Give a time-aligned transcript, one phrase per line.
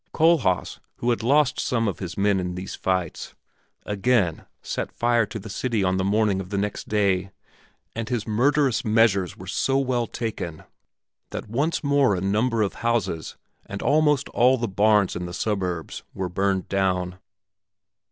[0.15, 3.35] Kohlhaas, who had lost some of his men in these fights,
[3.85, 7.29] again set fire to the city on the morning of the next day,
[7.95, 10.63] and his murderous measures were so well taken
[11.29, 13.37] that once more a number of houses
[13.67, 17.19] and almost all the barns in the suburbs were burned down.